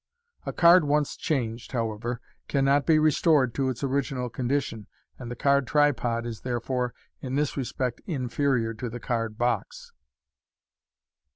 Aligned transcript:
A 0.47 0.51
card 0.51 0.83
once 0.83 1.15
changed, 1.15 1.73
however, 1.73 2.21
cannot 2.47 2.87
be 2.87 2.97
restored 2.97 3.53
to 3.53 3.69
its 3.69 3.83
original 3.83 4.29
condition, 4.31 4.87
and 5.19 5.29
the 5.29 5.35
card 5.35 5.67
tripod 5.67 6.25
is, 6.25 6.41
therefore, 6.41 6.95
in 7.21 7.35
this 7.35 7.55
respect 7.55 8.01
inferior 8.07 8.73
to 8.73 8.89
the 8.89 8.99
card 8.99 9.37
box. 9.37 9.91